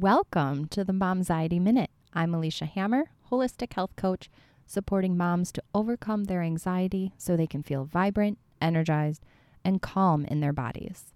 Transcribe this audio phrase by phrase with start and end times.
[0.00, 1.90] Welcome to the Momxiety Minute.
[2.14, 4.30] I'm Alycia Hammer, holistic health coach,
[4.64, 9.24] supporting moms to overcome their anxiety so they can feel vibrant, energized,
[9.64, 11.06] and calm in their bodies.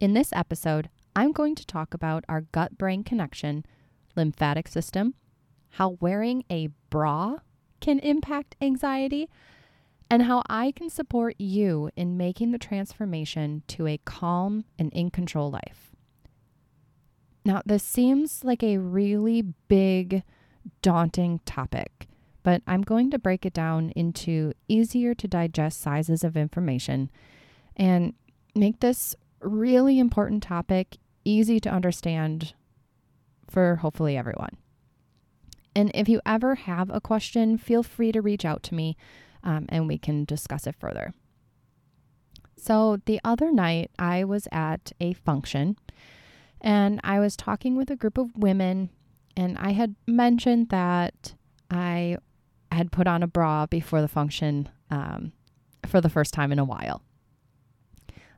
[0.00, 3.64] In this episode, I'm going to talk about our gut brain connection,
[4.16, 5.14] lymphatic system,
[5.74, 7.36] how wearing a bra
[7.80, 9.30] can impact anxiety,
[10.10, 15.10] and how I can support you in making the transformation to a calm and in
[15.10, 15.89] control life.
[17.44, 20.22] Now, this seems like a really big,
[20.82, 22.08] daunting topic,
[22.42, 27.10] but I'm going to break it down into easier to digest sizes of information
[27.76, 28.14] and
[28.54, 32.54] make this really important topic easy to understand
[33.48, 34.56] for hopefully everyone.
[35.74, 38.96] And if you ever have a question, feel free to reach out to me
[39.42, 41.14] um, and we can discuss it further.
[42.56, 45.76] So, the other night, I was at a function
[46.60, 48.90] and I was talking with a group of women,
[49.36, 51.34] and I had mentioned that
[51.70, 52.18] I
[52.72, 55.32] had put on a bra before the function um,
[55.86, 57.02] for the first time in a while.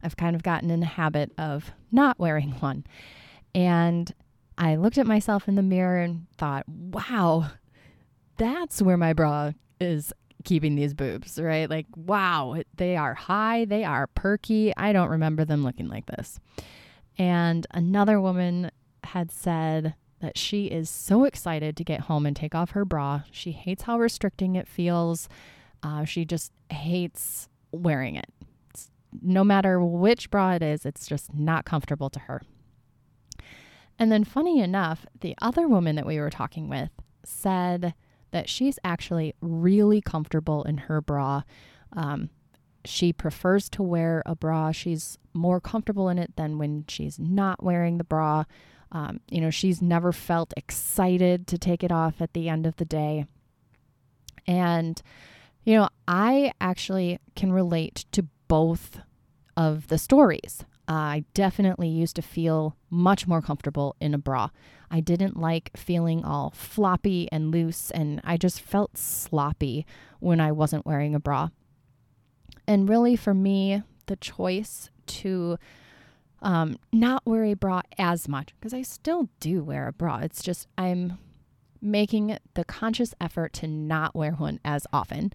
[0.03, 2.84] I've kind of gotten in the habit of not wearing one.
[3.55, 4.12] And
[4.59, 7.50] I looked at myself in the mirror and thought, wow,
[8.37, 10.12] that's where my bra is
[10.45, 11.69] keeping these boobs, right?
[11.70, 14.73] Like, wow, they are high, they are perky.
[14.77, 16.41] I don't remember them looking like this.
[17.23, 18.73] And another woman
[19.05, 23.23] had said that she is so excited to get home and take off her bra.
[23.31, 25.28] She hates how restricting it feels.
[25.84, 28.27] Uh, she just hates wearing it.
[28.70, 28.91] It's,
[29.23, 32.43] no matter which bra it is, it's just not comfortable to her.
[34.00, 36.91] And then, funny enough, the other woman that we were talking with
[37.25, 37.95] said
[38.33, 41.43] that she's actually really comfortable in her bra.
[41.93, 42.31] Um,
[42.84, 44.72] she prefers to wear a bra.
[44.72, 48.44] She's more comfortable in it than when she's not wearing the bra.
[48.91, 52.77] Um, you know, she's never felt excited to take it off at the end of
[52.77, 53.27] the day.
[54.47, 55.00] And,
[55.64, 58.98] you know, I actually can relate to both
[59.56, 60.65] of the stories.
[60.88, 64.50] I definitely used to feel much more comfortable in a bra.
[64.91, 69.87] I didn't like feeling all floppy and loose, and I just felt sloppy
[70.21, 71.48] when I wasn't wearing a bra.
[72.67, 75.59] And really, for me, the choice to
[76.41, 80.43] um, not wear a bra as much, because I still do wear a bra, it's
[80.43, 81.19] just I'm
[81.81, 85.33] making the conscious effort to not wear one as often.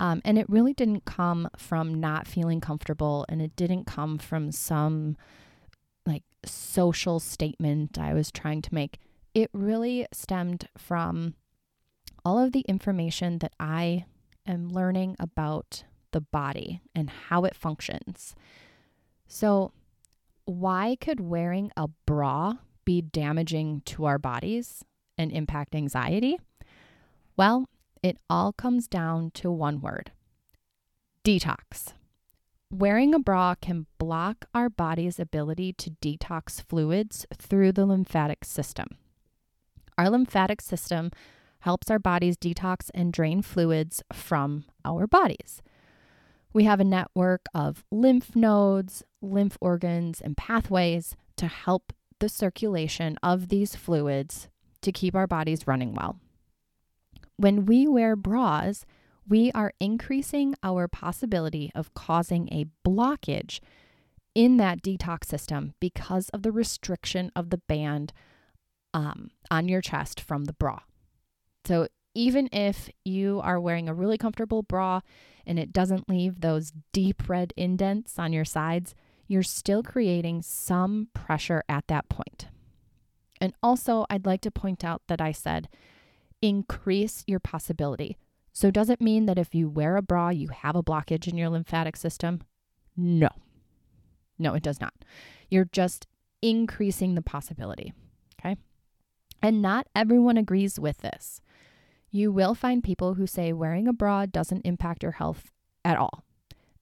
[0.00, 4.52] Um, and it really didn't come from not feeling comfortable, and it didn't come from
[4.52, 5.16] some
[6.06, 8.98] like social statement I was trying to make.
[9.34, 11.34] It really stemmed from
[12.24, 14.04] all of the information that I
[14.46, 18.34] am learning about the body and how it functions.
[19.26, 19.72] So,
[20.44, 22.54] why could wearing a bra
[22.84, 24.84] be damaging to our bodies
[25.18, 26.38] and impact anxiety?
[27.36, 27.68] Well,
[28.02, 30.12] it all comes down to one word
[31.24, 31.92] detox.
[32.70, 38.88] Wearing a bra can block our body's ability to detox fluids through the lymphatic system.
[39.96, 41.10] Our lymphatic system
[41.60, 45.60] helps our bodies detox and drain fluids from our bodies.
[46.58, 53.16] We have a network of lymph nodes, lymph organs, and pathways to help the circulation
[53.22, 54.48] of these fluids
[54.82, 56.18] to keep our bodies running well.
[57.36, 58.84] When we wear bras,
[59.28, 63.60] we are increasing our possibility of causing a blockage
[64.34, 68.12] in that detox system because of the restriction of the band
[68.92, 70.80] um, on your chest from the bra.
[71.64, 75.00] So, even if you are wearing a really comfortable bra
[75.46, 78.94] and it doesn't leave those deep red indents on your sides,
[79.26, 82.48] you're still creating some pressure at that point.
[83.40, 85.68] And also, I'd like to point out that I said
[86.40, 88.16] increase your possibility.
[88.52, 91.36] So, does it mean that if you wear a bra, you have a blockage in
[91.36, 92.40] your lymphatic system?
[92.96, 93.28] No.
[94.38, 94.94] No, it does not.
[95.50, 96.06] You're just
[96.42, 97.92] increasing the possibility.
[98.40, 98.56] Okay.
[99.42, 101.40] And not everyone agrees with this.
[102.10, 105.50] You will find people who say wearing a bra doesn't impact your health
[105.84, 106.24] at all.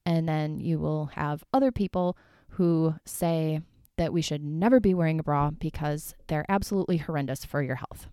[0.05, 2.17] And then you will have other people
[2.51, 3.61] who say
[3.97, 8.07] that we should never be wearing a bra because they're absolutely horrendous for your health.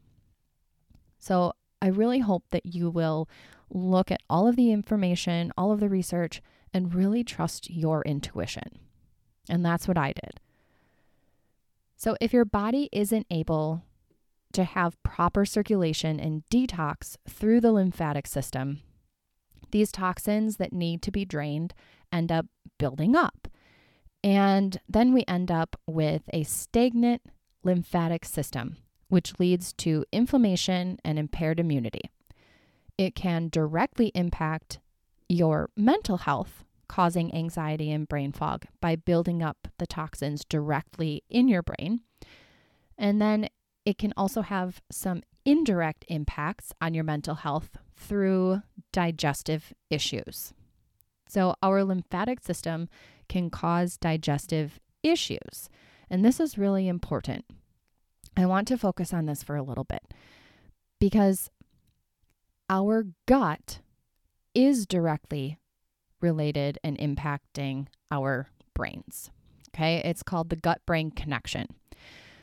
[1.19, 3.29] So I really hope that you will
[3.71, 8.79] look at all of the information, all of the research, and really trust your intuition.
[9.49, 10.41] And that's what I did.
[11.97, 13.83] So if your body isn't able
[14.55, 18.81] to have proper circulation and detox through the lymphatic system,
[19.71, 21.75] these toxins that need to be drained
[22.13, 22.47] end up
[22.79, 23.49] building up.
[24.23, 27.23] And then we end up with a stagnant
[27.63, 28.79] lymphatic system
[29.09, 32.11] which leads to inflammation and impaired immunity.
[32.97, 34.81] It can directly impact
[35.29, 41.49] your mental health, causing anxiety and brain fog by building up the toxins directly in
[41.49, 42.01] your brain.
[42.99, 43.49] And then
[43.85, 50.55] it can also have some indirect impacts on your mental health through digestive issues.
[51.29, 52.89] So, our lymphatic system
[53.29, 55.69] can cause digestive issues.
[56.11, 57.45] And this is really important.
[58.37, 60.03] I want to focus on this for a little bit
[60.99, 61.51] because
[62.69, 63.81] our gut
[64.55, 65.59] is directly
[66.21, 69.31] related and impacting our brains.
[69.75, 71.67] Okay, it's called the gut brain connection.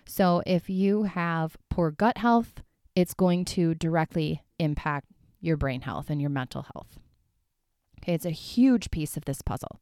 [0.06, 2.62] So, if you have poor gut health,
[2.95, 5.07] it's going to directly impact
[5.39, 7.00] your brain health and your mental health.
[8.00, 9.80] Okay, it's a huge piece of this puzzle.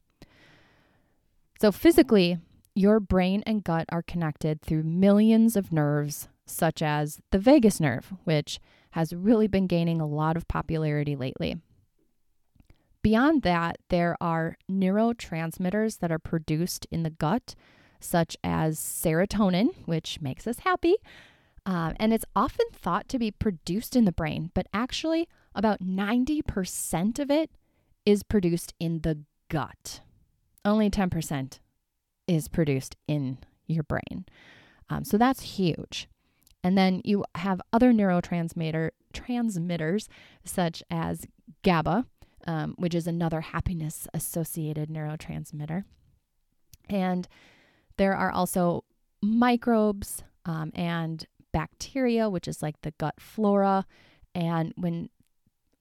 [1.60, 2.38] So, physically,
[2.76, 8.14] your brain and gut are connected through millions of nerves, such as the vagus nerve,
[8.24, 8.60] which
[8.92, 11.58] has really been gaining a lot of popularity lately.
[13.02, 17.56] Beyond that, there are neurotransmitters that are produced in the gut,
[18.00, 20.96] such as serotonin, which makes us happy.
[21.66, 27.20] Um, and it's often thought to be produced in the brain, but actually, about 90%
[27.20, 27.52] of it
[28.06, 29.20] is produced in the
[29.50, 30.02] gut.
[30.64, 31.60] Only 10%
[32.28, 34.26] is produced in your brain.
[34.90, 36.08] Um, so that's huge.
[36.64, 40.10] And then you have other neurotransmitter transmitters
[40.44, 41.26] such as
[41.64, 42.06] GABA,
[42.48, 45.84] um, which is another happiness associated neurotransmitter.
[46.90, 47.28] And
[48.00, 48.86] there are also
[49.22, 53.86] microbes um, and bacteria, which is like the gut flora.
[54.34, 55.10] And when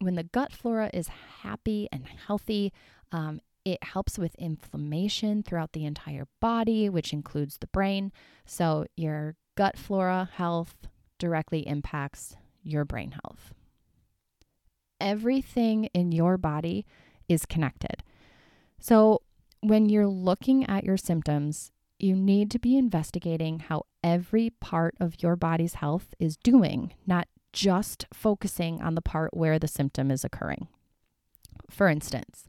[0.01, 1.09] when the gut flora is
[1.43, 2.73] happy and healthy,
[3.13, 8.13] um, it helps with inflammation throughout the entire body, which includes the brain.
[8.45, 10.89] So your gut flora health
[11.19, 13.55] directly impacts your brain health.
[15.01, 16.85] Everything in your body
[17.29, 18.03] is connected.
[18.81, 19.23] So,
[19.61, 25.23] when you're looking at your symptoms, you need to be investigating how every part of
[25.23, 30.25] your body's health is doing, not just focusing on the part where the symptom is
[30.25, 30.69] occurring.
[31.71, 32.45] For instance,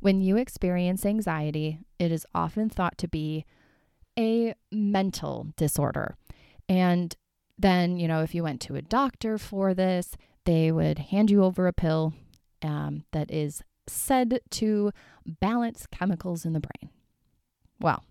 [0.00, 3.44] when you experience anxiety, it is often thought to be
[4.18, 6.16] a mental disorder.
[6.68, 7.14] And
[7.58, 11.42] then, you know, if you went to a doctor for this, they would hand you
[11.42, 12.14] over a pill
[12.62, 14.92] um, that is said to
[15.26, 16.90] balance chemicals in the brain.
[17.80, 18.04] Well,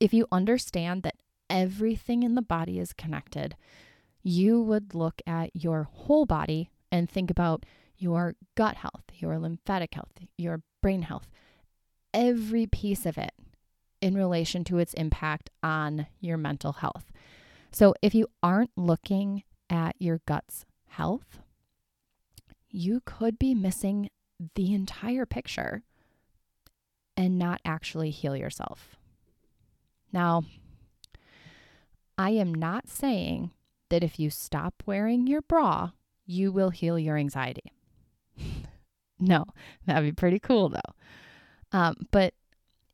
[0.00, 1.16] if you understand that
[1.48, 3.56] everything in the body is connected,
[4.22, 7.64] you would look at your whole body and think about
[7.98, 11.28] your gut health, your lymphatic health, your brain health,
[12.12, 13.32] every piece of it
[14.00, 17.12] in relation to its impact on your mental health.
[17.70, 21.38] So if you aren't looking at your gut's health,
[22.70, 24.10] you could be missing
[24.54, 25.82] the entire picture
[27.16, 28.96] and not actually heal yourself.
[30.16, 30.44] Now,
[32.16, 33.50] I am not saying
[33.90, 35.90] that if you stop wearing your bra,
[36.24, 37.74] you will heal your anxiety.
[39.20, 39.44] no,
[39.84, 40.94] that'd be pretty cool though.
[41.70, 42.32] Um, but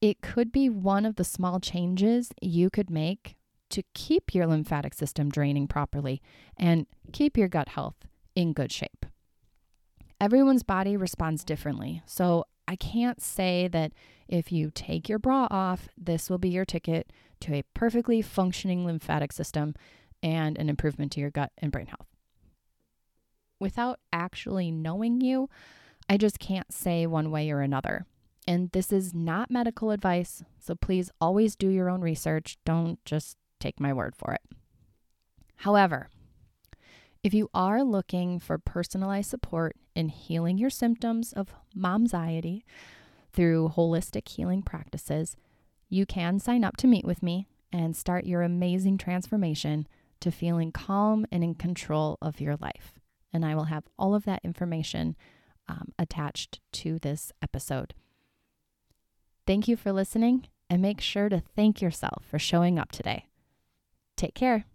[0.00, 3.36] it could be one of the small changes you could make
[3.70, 6.20] to keep your lymphatic system draining properly
[6.56, 9.06] and keep your gut health in good shape.
[10.20, 13.92] Everyone's body responds differently, so I can't say that
[14.28, 18.86] if you take your bra off, this will be your ticket to a perfectly functioning
[18.86, 19.74] lymphatic system
[20.22, 22.06] and an improvement to your gut and brain health.
[23.60, 25.50] Without actually knowing you,
[26.08, 28.06] I just can't say one way or another.
[28.48, 32.56] And this is not medical advice, so please always do your own research.
[32.64, 34.40] Don't just take my word for it.
[35.56, 36.08] However,
[37.22, 42.62] if you are looking for personalized support in healing your symptoms of momxiety
[43.32, 45.36] through holistic healing practices,
[45.88, 49.86] you can sign up to meet with me and start your amazing transformation
[50.20, 52.94] to feeling calm and in control of your life.
[53.32, 55.16] And I will have all of that information
[55.68, 57.94] um, attached to this episode.
[59.46, 63.26] Thank you for listening, and make sure to thank yourself for showing up today.
[64.16, 64.66] Take care.